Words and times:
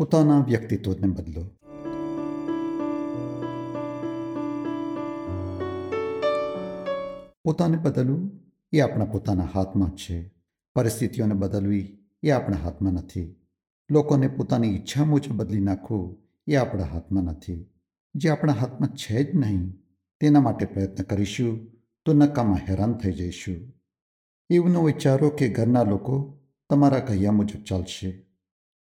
પોતાના 0.00 0.40
વ્યક્તિત્વને 0.40 1.08
બદલો. 1.08 1.42
પોતાને 7.44 7.76
બદલવું 7.76 8.30
એ 8.72 8.80
આપણા 8.80 9.04
પોતાના 9.04 9.48
હાથમાં 9.54 9.90
છે. 9.90 10.34
પરિસ્થિતિઓને 10.74 11.34
બદલવી 11.34 11.98
એ 12.22 12.30
આપણા 12.30 12.56
હાથમાં 12.56 12.92
નથી. 12.92 13.34
લોકોને 13.90 14.28
પોતાની 14.28 14.68
ઈચ્છા 14.68 15.04
મુજબ 15.04 15.32
બદલી 15.32 15.60
નાખવું 15.60 16.16
એ 16.46 16.54
આપણા 16.54 16.84
હાથમાં 16.84 17.24
નથી. 17.24 17.66
જે 18.14 18.28
આપણા 18.30 18.52
હાથમાં 18.52 18.96
છે 18.96 19.32
જ 19.32 19.36
નહીં, 19.36 19.82
તેના 20.20 20.40
માટે 20.40 20.66
પ્રયત્ન 20.66 21.02
કરીશું 21.02 21.70
તો 22.04 22.12
નકામાં 22.12 22.58
હેરાન 22.68 22.92
થઈ 22.92 23.12
જઈશું. 23.12 23.72
એવું 24.50 24.70
ન 24.70 24.76
વિચારો 24.76 25.30
કે 25.30 25.48
ઘરના 25.48 25.82
લોકો 25.82 26.38
તમારા 26.70 26.98
કહ્યા 26.98 27.32
મુજબ 27.32 27.64
ચાલશે. 27.64 28.29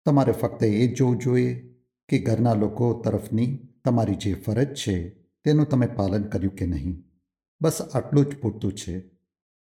તમારે 0.10 0.32
ફક્ત 0.32 0.64
એ 0.64 0.88
જોવું 0.88 1.18
જોઈએ 1.18 1.76
કે 2.10 2.20
ઘરના 2.20 2.54
લોકો 2.54 2.94
તરફની 2.94 3.60
તમારી 3.86 4.16
જે 4.16 4.34
ફરજ 4.34 4.76
છે 4.76 5.10
તેનું 5.44 5.70
તમે 5.70 5.88
પાલન 5.88 6.24
કર્યું 6.24 6.56
કે 6.56 6.66
નહીં. 6.66 7.04
બસ 7.62 7.82
આટલું 7.94 8.26
જ 8.26 8.38
પૂરતું 8.38 8.74
છે. 8.74 9.00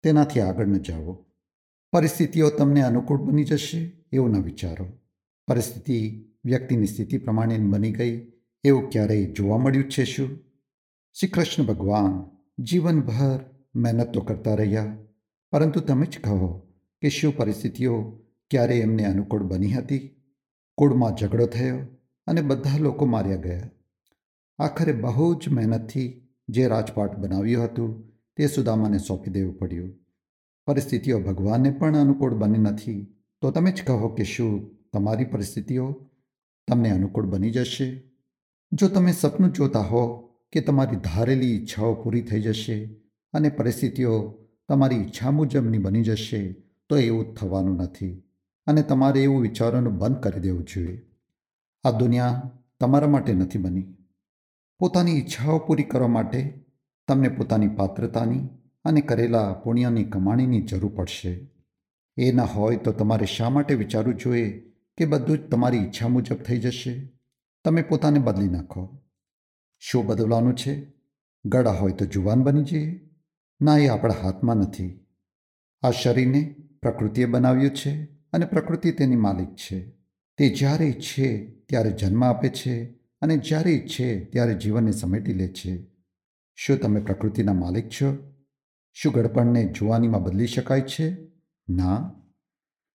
તેનાથી 0.04 0.40
આગળ 0.40 0.68
ન 0.68 0.78
જાઓ. 0.78 1.26
પરિસ્થિતિઓ 1.92 2.50
તમને 2.50 2.82
અનુકૂળ 2.82 3.22
બની 3.22 3.44
જશે 3.44 3.92
એવું 4.12 4.30
ન 4.30 4.44
વિચારો. 4.44 4.88
પરિસ્થિતિ 5.48 6.26
વ્યક્તિની 6.46 6.88
સ્થિતિ 6.88 7.18
પ્રમાણે 7.18 7.58
બની 7.58 7.92
ગઈ 7.92 8.32
એવું 8.64 8.90
ક્યારેય 8.90 9.26
જોવા 9.26 9.58
મળ્યું 9.58 9.92
છે 9.92 10.04
શું? 10.04 10.40
શ્રી 11.20 11.28
કૃષ્ણ 11.28 11.64
ભગવાન 11.64 12.38
જીવનભર 12.64 13.40
મહેનત 13.76 14.14
તો 14.14 14.22
કરતા 14.22 14.56
રહ્યા. 14.56 14.98
પરંતુ 15.52 15.80
તમે 15.80 16.06
જ 16.06 16.20
કહો 16.24 16.68
કે 17.02 17.10
શું 17.10 17.38
પરિસ્થિતિઓ 17.38 18.22
ક્યારે 18.50 18.80
એમને 18.80 19.06
અનુકૂળ 19.06 19.44
બની 19.44 19.74
હતી? 19.74 20.15
કુળમાં 20.78 21.16
ઝઘડો 21.16 21.46
થયો 21.46 21.78
અને 22.28 22.42
બધા 22.42 22.78
લોકો 22.78 23.06
માર્યા 23.06 23.36
ગયા. 23.36 23.70
આખરે 24.60 24.94
બહુ 24.94 25.36
જ 25.36 25.50
મહેનતથી 25.50 26.28
જે 26.50 26.68
રાજપાટ 26.68 27.18
બનાવ્યું 27.18 27.64
હતું 27.64 28.12
તે 28.36 28.48
સુદામાને 28.48 28.98
સોંપી 28.98 29.32
દેવું 29.32 29.58
પડ્યું. 29.58 29.94
પરિસ્થિતિઓ 30.68 31.20
ભગવાનને 31.20 31.72
પણ 31.72 31.98
અનુકૂળ 31.98 32.34
બની 32.34 32.58
નથી. 32.58 33.16
તો 33.42 33.52
તમે 33.52 33.72
જ 33.72 33.84
કહો 33.88 34.10
કે 34.10 34.24
શું 34.24 34.76
તમારી 34.94 35.26
પરિસ્થિતિઓ 35.26 36.10
તમને 36.68 36.90
અનુકૂળ 36.90 37.26
બની 37.26 37.52
જશે? 37.52 38.04
જો 38.72 38.88
તમે 38.88 39.12
સપનું 39.12 39.52
જોતા 39.52 39.80
હો 39.80 40.18
કે 40.52 40.62
તમારી 40.62 40.96
ધારેલી 40.96 41.48
ઈચ્છાઓ 41.48 41.94
પૂરી 41.94 42.22
થઈ 42.22 42.42
જશે 42.42 42.86
અને 43.34 43.50
પરિસ્થિતિઓ 43.50 44.38
તમારી 44.70 44.96
ઈચ્છા 44.96 45.32
મુજબની 45.32 45.78
બની 45.78 46.04
જશે, 46.04 46.54
તો 46.90 46.98
એવું 46.98 47.36
થવાનું 47.36 47.78
નથી. 47.78 48.25
અને 48.68 48.82
તમારે 48.82 49.24
એવું 49.24 49.42
વિચારોનું 49.42 49.98
બંધ 49.98 50.20
કરી 50.20 50.40
દેવું 50.40 50.64
જોઈએ. 50.64 51.12
આ 51.84 51.92
દુનિયા 51.92 52.52
તમારા 52.80 53.08
માટે 53.08 53.34
નથી 53.34 53.58
બની. 53.58 53.96
પોતાની 54.80 55.12
ઈચ્છાઓ 55.12 55.60
પૂરી 55.60 55.84
કરવા 55.84 56.08
માટે 56.08 56.66
તમને 57.08 57.30
પોતાની 57.30 57.68
પાત્રતાની 57.68 58.48
અને 58.86 59.02
કરેલા 59.02 59.54
પુણ્યની 59.54 60.04
કમાણીની 60.04 60.62
જરૂર 60.62 60.96
પડશે. 60.96 61.50
એ 62.18 62.32
ન 62.32 62.40
હોય 62.40 62.76
તો 62.76 62.92
તમારે 62.92 63.26
શા 63.26 63.50
માટે 63.50 63.76
વિચારવું 63.76 64.16
જોઈએ 64.16 64.72
કે 64.98 65.06
બધું 65.06 65.38
જ 65.38 65.50
તમારી 65.50 65.78
ઈચ્છા 65.78 66.08
મુજબ 66.08 66.36
થઈ 66.36 66.60
જશે? 66.60 67.12
તમે 67.66 67.82
પોતાને 67.82 68.20
બદલી 68.20 68.50
નાખો. 68.50 69.02
શું 69.80 70.06
બદલવાનું 70.06 70.56
છે? 70.56 70.94
ગળા 71.46 71.72
હોય 71.72 71.92
તો 71.92 72.06
જુવાન 72.06 72.44
બની 72.44 72.64
જઈએ. 72.64 73.10
ના, 73.62 73.78
એ 73.78 73.88
આપણા 73.88 74.14
હાથમાં 74.14 74.56
નથી. 74.56 75.06
આ 75.82 75.92
શરીરને 75.92 76.56
પ્રકૃતિએ 76.82 77.26
બનાવ્યું 77.26 77.76
છે. 77.76 78.15
અને 78.36 78.46
પ્રકૃતિ 78.46 78.92
તેની 78.92 79.16
માલિક 79.16 79.56
છે. 79.56 79.90
તે 80.38 80.50
જ્યારે 80.50 80.86
ઈચ્છે 80.86 81.46
ત્યારે 81.46 81.92
જન્મ 81.92 82.24
આપે 82.24 82.50
છે 82.50 82.84
અને 83.22 83.38
જ્યારે 83.38 83.72
ઈચ્છે 83.72 84.26
ત્યારે 84.26 84.54
જીવનને 84.54 84.92
સમેટી 84.92 85.34
લે 85.34 85.48
છે. 85.48 85.88
શું 86.56 86.80
તમે 86.80 87.00
પ્રકૃતિના 87.00 87.54
માલિક 87.54 87.90
છો? 87.90 88.34
શું 88.94 89.14
ગડપણને 89.14 89.66
જુવાનીમાં 89.66 90.24
બદલી 90.24 90.48
શકાય 90.48 90.82
છે? 90.82 91.18
ના. 91.70 92.16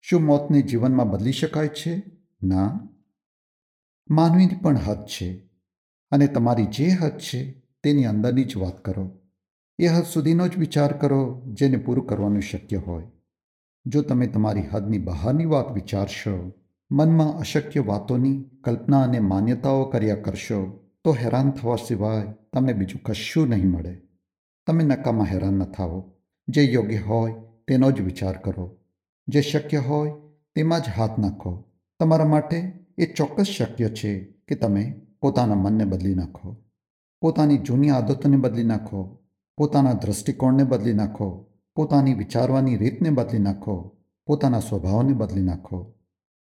શું 0.02 0.22
મોતને 0.22 0.62
જીવનમાં 0.62 1.10
બદલી 1.10 1.32
શકાય 1.32 1.68
છે? 1.68 2.02
ના. 2.44 2.88
માનવીની 4.10 4.56
પણ 4.56 4.78
હદ 4.78 5.06
છે 5.06 5.50
અને 6.12 6.28
તમારી 6.28 6.66
જે 6.66 6.88
હદ 6.88 7.18
છે 7.18 7.52
તેની 7.84 8.06
અંદરની 8.06 8.44
જ 8.44 8.58
વાત 8.58 8.86
કરો. 8.86 9.20
એ 9.80 9.88
હદ 9.88 10.04
સુધીનો 10.04 10.48
જ 10.48 10.58
વિચાર 10.58 10.98
કરો 10.98 11.44
જેને 11.48 11.78
પૂરું 11.78 12.08
કરવાનું 12.08 12.42
શક્ય 12.42 12.78
હોય. 12.78 13.04
જો 13.88 14.02
તમે 14.02 14.28
તમારી 14.28 14.62
હદની 14.62 14.98
બહારની 14.98 15.46
વાત 15.46 15.72
વિચારશો, 15.72 16.52
મનમાં 16.92 17.40
અશક્ય 17.40 17.80
વાતોની 17.80 18.44
કલ્પના 18.64 19.02
અને 19.02 19.20
માન્યતાઓ 19.20 19.86
કર્યા 19.86 20.16
કરશો, 20.16 20.80
તો 21.04 21.12
હેરાન 21.12 21.52
થવા 21.52 21.76
સિવાય 21.76 22.34
તમને 22.54 22.74
બીજું 22.74 23.02
કશું 23.02 23.48
નહીં 23.48 23.70
મળે. 23.70 24.02
તમે 24.68 24.84
નકામાં 24.84 25.26
હેરાન 25.26 25.54
ન 25.54 25.64
થાઓ. 25.64 26.14
જે 26.48 26.64
યોગ્ય 26.64 26.98
હોય 26.98 27.34
તેનો 27.68 27.92
જ 27.92 28.02
વિચાર 28.02 28.38
કરો. 28.38 28.78
જે 29.28 29.42
શક્ય 29.42 29.78
હોય 29.78 30.12
તેમાં 30.56 30.80
જ 30.80 30.84
હાથ 30.98 31.20
નાખો. 31.20 31.64
તમારા 32.00 32.26
માટે 32.26 32.74
એ 32.98 33.06
ચોક્કસ 33.06 33.44
શક્ય 33.44 33.90
છે 33.90 34.20
કે 34.24 34.56
તમે 34.56 35.02
પોતાના 35.22 35.56
મનને 35.56 35.86
બદલી 35.86 36.16
નાખો. 36.16 36.58
પોતાની 37.22 37.58
જૂની 37.58 37.90
આદતોને 37.90 38.38
બદલી 38.38 38.64
નાખો. 38.64 39.18
પોતાના 39.58 39.94
દૃષ્ટિકોણને 39.94 40.64
બદલી 40.64 40.94
નાખો. 40.94 41.46
પોતાની 41.78 42.14
વિચારવાની 42.14 42.78
રીતને 42.78 43.10
બદલી 43.10 43.40
નાખો, 43.40 43.98
પોતાના 44.28 44.60
સ્વભાવને 44.60 45.14
બદલી 45.14 45.42
નાખો. 45.42 45.94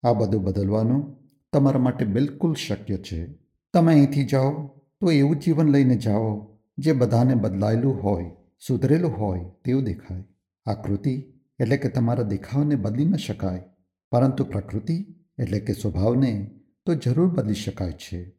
આ 0.03 0.13
બધું 0.13 0.43
બદલવાનું 0.43 1.15
તમારા 1.53 1.79
માટે 1.79 2.05
બિલકુલ 2.05 2.53
શક્ય 2.53 2.97
છે. 2.97 3.33
તમે 3.73 3.93
અહીંથી 3.93 4.25
જાઓ 4.25 4.67
તો 5.01 5.11
એવું 5.11 5.35
જીવન 5.35 5.69
લઈને 5.69 5.95
જાઓ 5.95 6.57
જે 6.77 6.91
બધાને 6.91 7.35
બદલાયેલું 7.35 8.03
હોય, 8.03 8.25
સુધરેલું 8.67 9.11
હોય 9.11 9.39
તેવું 9.65 9.83
દેખાય. 9.83 10.23
આકૃતિ 10.65 11.23
એટલે 11.59 11.77
કે 11.77 11.89
તમારા 11.89 12.23
દેખાવને 12.23 12.75
બદલી 12.75 13.05
ન 13.05 13.15
શકાય, 13.15 13.63
પરંતુ 14.11 14.43
પ્રકૃતિ 14.43 15.05
એટલે 15.39 15.59
કે 15.59 15.73
સ્વભાવને 15.73 16.51
તો 16.85 16.95
જરૂર 16.95 17.27
બદલી 17.27 17.53
શકાય 17.53 17.91
છે. 17.91 18.35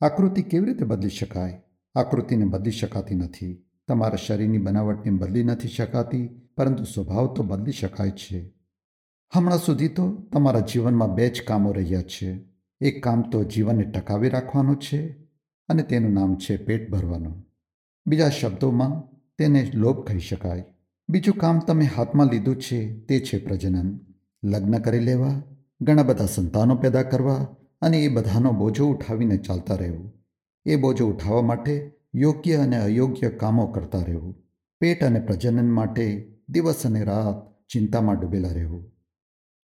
આકૃતિ 0.00 0.42
કેવી 0.42 0.66
રીતે 0.66 0.84
બદલી 0.84 1.08
શકાય? 1.08 1.62
આકૃતિને 1.94 2.44
બદલી 2.44 2.70
શકાતી 2.70 3.14
નથી. 3.14 3.64
તમારા 3.88 4.16
શરીરની 4.16 4.58
બનાવટને 4.58 5.10
બદલી 5.10 5.44
નથી 5.44 5.68
શકાતી, 5.68 6.28
પરંતુ 6.56 6.84
સ્વભાવ 6.84 7.34
તો 7.34 7.42
બદલી 7.42 7.72
શકાય 7.72 8.10
છે. 8.10 8.54
હમણાં 9.34 9.58
સુધી 9.58 9.88
તો 9.88 10.12
તમારા 10.32 10.60
જીવનમાં 10.60 11.14
બે 11.14 11.28
જ 11.28 11.42
કામો 11.42 11.72
રહ્યા 11.72 12.02
છે. 12.02 12.44
એક 12.80 13.04
કામ 13.04 13.22
તો 13.22 13.44
જીવનને 13.44 13.84
ટકાવી 13.84 14.28
રાખવાનું 14.28 14.76
છે 14.76 15.08
અને 15.68 15.82
તેનું 15.82 16.12
નામ 16.12 16.36
છે 16.36 16.56
પેટ 16.56 16.90
ભરવાનું. 16.90 17.46
બીજા 18.06 18.28
શબ્દોમાં, 18.28 19.16
તેને 19.38 19.70
લોભ 19.74 20.06
કહી 20.06 20.18
શકાય. 20.18 20.64
બીજું 21.08 21.34
કામ 21.34 21.58
તમે 21.58 21.84
હાથમાં 21.84 22.26
લીધું 22.26 22.56
છે 22.56 23.00
તે 23.00 23.20
છે 23.20 23.46
પ્રજનન. 23.46 23.98
લગ્ન 24.44 24.78
કરી 24.78 25.00
લેવા, 25.00 25.42
ઘણા 25.80 26.02
બધા 26.02 26.26
સંતાનો 26.26 26.76
પેદા 26.76 27.02
કરવા 27.02 27.46
અને 27.82 27.98
એ 27.98 28.08
બધાનો 28.08 28.52
બોજો 28.52 28.86
ઉઠાવીને 28.86 29.36
ચાલતા 29.36 29.74
રહેવું. 29.74 30.12
એ 30.66 30.76
બોજો 30.76 31.08
ઉઠાવવા 31.08 31.42
માટે 31.42 31.92
યોગ્ય 32.14 32.56
અને 32.56 32.76
અયોગ્ય 32.76 33.30
કામો 33.30 33.66
કરતા 33.66 34.02
રહેવું. 34.02 34.34
પેટ 34.80 35.04
અને 35.04 35.20
પ્રજનન 35.20 35.70
માટે 35.70 36.34
દિવસ 36.48 36.86
અને 36.86 37.04
રાત 37.04 37.66
ચિંતામાં 37.68 38.20
ડૂબેલા 38.20 38.48
રહેવું. 38.48 38.92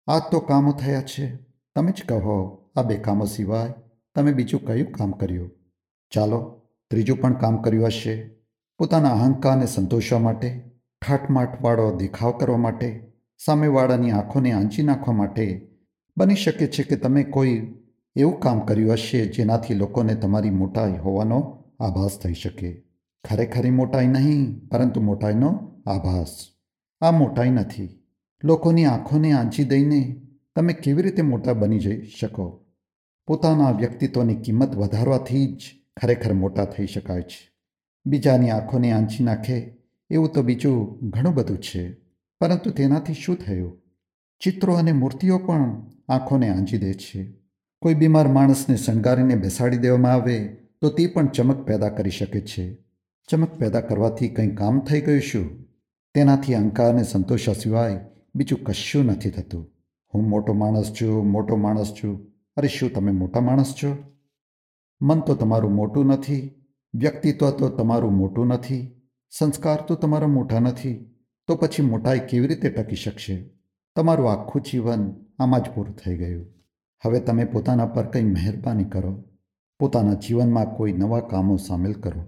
આ 0.07 0.19
તો 0.19 0.41
કામો 0.41 0.73
થયા 0.73 1.03
છે. 1.03 1.37
તમે 1.75 1.93
જ 1.93 2.03
કહો, 2.09 2.71
આ 2.77 2.83
બે 2.83 2.97
કામો 2.97 3.25
સિવાય 3.25 3.73
તમે 4.15 4.33
બીજું 4.33 4.67
કયું 4.67 4.93
કામ 4.93 5.11
કર્યું? 5.11 5.51
ચાલો, 6.11 6.61
ત્રીજું 6.91 7.21
પણ 7.21 7.35
કામ 7.35 7.63
કર્યું 7.63 7.87
હશે. 7.87 8.31
પોતાના 8.79 9.11
અહંકારને 9.11 9.67
સંતોષવા 9.67 10.19
માટે 10.19 10.61
ઠાઠમાઠવાળો 11.07 11.97
દેખાવ 11.97 12.39
કરવા 12.39 12.57
માટે, 12.57 13.13
સામેવાળાની 13.39 14.11
આંખોને 14.11 14.53
આંચી 14.53 14.83
નાખવા 14.83 15.15
માટે 15.15 15.71
બની 16.17 16.35
શકે 16.35 16.67
છે 16.67 16.83
કે 16.83 16.97
તમે 16.97 17.25
કોઈ 17.25 17.75
એવું 18.17 18.41
કામ 18.41 18.61
કર્યું 18.61 18.93
હશે 18.93 19.27
જેનાથી 19.27 19.75
લોકોને 19.75 20.15
તમારી 20.15 20.51
મોટાઈ 20.51 20.93
હોવાનો 20.93 21.60
આભાસ 21.81 22.19
થઈ 22.19 22.35
શકે. 22.35 22.83
ખરેખરી 23.25 23.71
મોટાઈ 23.71 24.07
નહીં, 24.07 24.69
પરંતુ 24.69 25.01
મોટાઈનો 25.01 25.83
આભાસ. 25.87 26.39
આ 27.01 27.11
મોટાઈ 27.11 27.51
નથી. 27.51 28.03
લોકોની 28.45 28.85
આંખોને 28.85 29.33
આંચી 29.33 29.65
દઈને 29.65 30.27
તમે 30.57 30.73
કેવી 30.73 31.03
રીતે 31.03 31.23
મોટા 31.23 31.53
બની 31.53 31.79
જઈ 31.79 32.07
શકો? 32.07 32.65
પોતાના 33.27 33.71
વ્યક્તિત્વની 33.71 34.35
કિંમત 34.35 34.77
વધારવાથી 34.77 35.57
જ 35.57 35.63
ખરેખર 36.01 36.33
મોટા 36.33 36.65
થઈ 36.65 36.87
શકાય 36.87 37.23
છે. 37.23 37.51
બીજાની 38.07 38.51
આંખોને 38.51 38.93
આંચી 38.93 39.25
નાખે 39.25 39.77
એવું 40.11 40.33
તો 40.33 40.43
બીજું 40.43 41.09
ઘણું 41.11 41.35
બધું 41.35 41.59
છે. 41.59 41.93
પરંતુ 42.41 42.71
તેનાથી 42.71 43.15
શું 43.15 43.37
થયું? 43.37 43.83
ચિત્રો 44.41 44.75
અને 44.75 44.93
મૂર્તિઓ 44.93 45.39
પણ 45.39 45.91
આંખોને 46.09 46.49
આંજી 46.49 46.79
દે 46.79 46.95
છે. 46.95 47.33
કોઈ 47.83 47.95
બીમાર 47.95 48.29
માણસને 48.29 48.77
શણગારીને 48.77 49.35
બેસાડી 49.35 49.77
દેવામાં 49.77 50.13
આવે 50.13 50.57
તો 50.81 50.89
તે 50.89 51.07
પણ 51.07 51.27
ચમક 51.27 51.67
પેદા 51.67 51.89
કરી 51.89 52.11
શકે 52.11 52.41
છે. 52.41 52.75
ચમક 53.29 53.59
પેદા 53.59 53.81
કરવાથી 53.81 54.29
કંઈ 54.29 54.55
કામ 54.55 54.81
થઈ 54.81 55.01
ગયું 55.01 55.21
શું? 55.21 55.63
તેનાથી 56.15 56.55
અહંકારને 56.55 57.03
સંતોષા 57.03 57.53
સિવાય 57.53 58.01
બીજું 58.35 58.65
કશું 58.65 59.05
નથી 59.05 59.31
થતું. 59.31 59.71
હું 60.15 60.29
મોટો 60.29 60.53
માણસ 60.53 60.93
છું, 60.93 61.31
મોટો 61.31 61.57
માણસ 61.57 61.95
છું. 62.03 62.33
અરે 62.57 62.69
શું 62.69 62.93
તમે 62.93 63.13
મોટા 63.13 63.41
માણસ 63.41 63.75
છો? 63.75 63.97
મન 65.03 65.21
તો 65.21 65.35
તમારું 65.35 65.73
મોટું 65.73 66.07
નથી, 66.07 66.51
વ્યક્તિત્વ 66.95 67.51
તો 67.51 67.69
તમારું 67.69 68.13
મોટું 68.13 68.47
નથી, 68.47 69.01
સંસ્કાર 69.31 69.81
તો 69.81 69.95
તમારા 69.95 70.27
મોટા 70.27 70.59
નથી. 70.59 71.15
તો 71.47 71.57
પછી 71.57 71.83
મોટાઈ 71.83 72.19
કેવી 72.19 72.47
રીતે 72.47 72.71
ટકી 72.71 72.97
શકશે? 72.97 73.51
તમારું 73.97 74.33
આખું 74.33 74.63
જીવન 74.63 75.27
આમાં 75.39 75.61
જ 75.61 75.65
પૂરું 75.75 75.97
થઈ 75.97 76.17
ગયું. 76.17 76.47
હવે 77.05 77.21
તમે 77.21 77.45
પોતાના 77.45 77.87
પર 77.87 78.07
કંઈ 78.07 78.23
મહેરબાની 78.23 78.85
કરો. 78.85 79.25
પોતાના 79.81 80.15
જીવનમાં 80.15 80.77
કોઈ 80.77 80.93
નવા 80.93 81.21
કામો 81.21 81.57
સામેલ 81.57 81.93
કરો. 81.93 82.25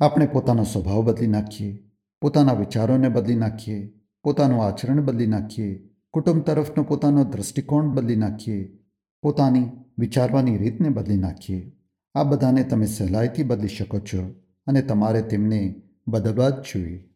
આપણે 0.00 0.26
પોતાનો 0.26 0.64
સ્વભાવ 0.64 1.02
બદલી 1.02 1.26
નાખીએ, 1.26 1.90
પોતાના 2.20 2.52
વિચારોને 2.52 3.08
બદલી 3.08 3.34
નાખીએ, 3.34 3.92
પોતાનું 4.22 4.64
આચરણ 4.64 5.04
બદલી 5.04 5.26
નાખીએ, 5.26 5.88
કુટુંબ 6.10 6.42
તરફનો 6.42 6.82
પોતાનો 6.82 7.24
દૃષ્ટિકોણ 7.24 7.84
બદલી 7.84 8.16
નાખીએ, 8.16 8.78
પોતાની 9.22 9.68
વિચારવાની 9.98 10.56
રીતને 10.56 10.88
બદલી 10.88 11.16
નાખીએ. 11.16 11.72
આ 12.14 12.22
બધાને 12.22 12.64
તમે 12.64 12.86
સહેલાઈથી 12.86 13.42
બદલી 13.42 13.68
શકો 13.68 13.98
છો 13.98 14.34
અને 14.66 14.82
તમારે 14.82 15.22
તેમને 15.22 15.82
બદલવા 16.08 16.50
જ 16.50 16.54
જોઈએ. 16.54 17.08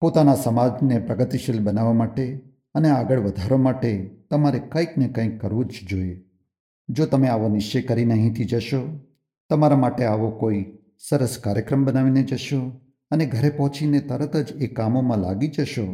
પોતાના 0.00 0.34
સમાજને 0.34 0.98
પ્રગતિશીલ 0.98 1.62
બનાવવા 1.62 1.92
માટે 1.92 2.40
અને 2.74 2.90
આગળ 2.90 3.20
વધારવા 3.20 3.58
માટે 3.58 4.16
તમારે 4.30 4.58
કંઈક 4.58 4.98
ને 4.98 5.08
કંઈક 5.08 5.40
કરવું 5.40 5.64
જ 5.64 5.72
જોઈએ. 5.90 6.23
જો 6.88 7.06
તમે 7.06 7.28
આવો 7.28 7.48
નિશ્ચય 7.48 7.82
કરીને 7.82 8.14
અહીંથી 8.14 8.44
જશો, 8.44 8.80
તમારા 9.50 9.76
માટે 9.76 10.04
આવો 10.04 10.30
કોઈ 10.30 10.64
સરસ 10.98 11.38
કાર્યક્રમ 11.38 11.84
બનાવીને 11.84 12.22
જશો 12.22 12.60
અને 13.10 13.26
ઘરે 13.26 13.50
પહોંચીને 13.50 14.00
તરત 14.00 14.36
જ 14.36 14.52
એ 14.62 14.66
કામોમાં 14.66 15.18
લાગી 15.18 15.48
જશો, 15.48 15.86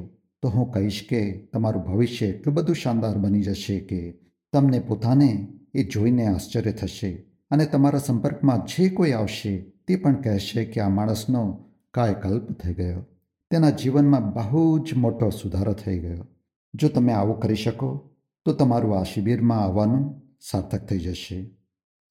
તો 0.42 0.48
હું 0.48 0.70
કહીશ 0.70 1.06
કે 1.10 1.20
તમારું 1.52 1.84
ભવિષ્ય 1.84 2.26
એટલું 2.26 2.54
બધું 2.54 2.74
શાનદાર 2.74 3.18
બની 3.18 3.42
જશે 3.42 3.80
કે 3.80 4.00
તમને 4.52 4.78
પોતાને 4.80 5.48
એ 5.74 5.84
જોઈને 5.84 6.26
આશ્ચર્ય 6.26 6.72
થશે 6.72 7.10
અને 7.50 7.64
તમારા 7.66 7.98
સંપર્કમાં 7.98 8.64
જે 8.64 8.88
કોઈ 8.88 9.12
આવશે 9.12 9.52
તે 9.86 9.96
પણ 9.96 10.14
કહેશે 10.14 10.64
કે 10.64 10.80
આ 10.80 10.88
માણસનો 10.88 11.42
કાયકલ્પ 11.94 12.52
થઈ 12.52 12.74
ગયો. 12.74 13.02
તેના 13.50 13.70
જીવનમાં 13.70 14.32
બહુ 14.32 14.78
જ 14.78 14.94
મોટો 14.94 15.30
સુધારો 15.30 15.72
થઈ 15.72 15.98
ગયો. 15.98 16.24
જો 16.74 16.88
તમે 16.88 17.12
આવું 17.12 17.40
કરી 17.40 17.54
શકો, 17.54 18.10
તો 18.44 18.52
તમારું 18.52 18.98
આ 18.98 19.02
શિબિરમાં 19.02 19.58
આવવાનું 19.58 20.04
સાર્થક 20.39 20.83
થઈ 20.85 21.01
જશે 21.05 21.39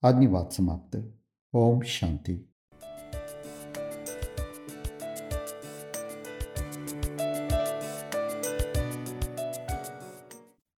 આજની 0.03 0.27
વાત 0.27 0.49
સમાપ્ત 0.51 0.93
ઓમ 1.53 1.79
શાંતિ 1.89 2.35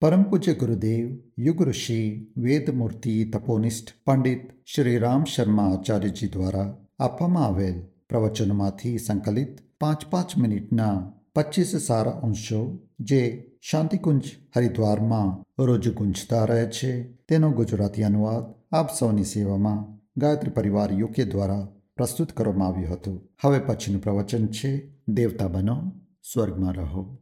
પરમ 0.03 0.23
પૂજ્ય 0.25 0.55
ગુરુદેવ 0.55 1.05
યુગ 1.39 1.61
ઋષિ 1.63 2.01
વેદમૂર્તિ 2.39 3.15
તપોનિષ્ઠ 3.31 3.93
પંડિત 4.05 4.43
શ્રી 4.65 4.99
રામ 4.99 5.23
શર્મા 5.27 5.69
આચાર્યજી 5.69 6.29
દ્વારા 6.29 6.69
આપવામાં 6.99 7.47
આવેલ 7.47 7.79
પ્રવચનોમાંથી 8.09 8.97
સંકલિત 8.99 9.55
પાંચ 9.81 10.03
પાંચ 10.11 10.31
મિનિટના 10.37 10.97
પચીસ 11.35 11.73
સારા 11.87 12.21
અંશો 12.23 12.61
જે 13.01 13.23
શાંતિકુંજ 13.62 14.24
હરિદ્વારમાં 14.56 15.46
રોજ 15.64 15.94
ગુંજતા 15.94 16.46
રહે 16.46 16.66
છે. 16.66 17.04
તેનો 17.04 17.52
ગુજરાતી 17.52 18.04
અનુવાદ 18.04 18.44
આપ 18.76 18.94
સૌની 18.94 19.24
સેવામાં 19.24 20.02
ગાયત્રી 20.18 20.52
પરિવાર 20.52 20.94
યુકે 20.94 21.26
દ્વારા 21.26 21.68
પ્રસ્તુત 21.96 22.32
કરવામાં 22.32 22.68
આવ્યું 22.68 22.94
હતું. 22.94 23.30
હવે 23.44 23.60
પછીનું 23.60 24.02
પ્રવચન 24.02 24.48
છે. 24.48 24.92
દેવતા 25.08 25.48
બનો, 25.48 25.92
સ્વર્ગમાં 26.34 26.74
રહો. 26.74 27.18